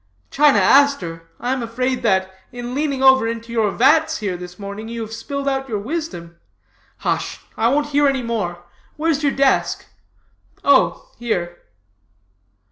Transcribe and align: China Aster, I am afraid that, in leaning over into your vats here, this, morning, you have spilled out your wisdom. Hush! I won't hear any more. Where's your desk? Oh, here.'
China 0.31 0.57
Aster, 0.57 1.29
I 1.39 1.53
am 1.53 1.61
afraid 1.61 2.01
that, 2.01 2.33
in 2.51 2.73
leaning 2.73 3.03
over 3.03 3.27
into 3.27 3.51
your 3.51 3.69
vats 3.69 4.17
here, 4.17 4.35
this, 4.35 4.57
morning, 4.57 4.87
you 4.89 5.01
have 5.01 5.13
spilled 5.13 5.47
out 5.47 5.69
your 5.69 5.77
wisdom. 5.77 6.37
Hush! 6.97 7.39
I 7.55 7.67
won't 7.67 7.89
hear 7.89 8.07
any 8.07 8.23
more. 8.23 8.63
Where's 8.97 9.21
your 9.21 9.31
desk? 9.31 9.85
Oh, 10.63 11.11
here.' 11.19 11.55